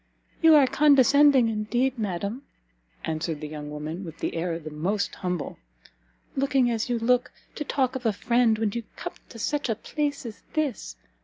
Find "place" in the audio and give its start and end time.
9.75-10.25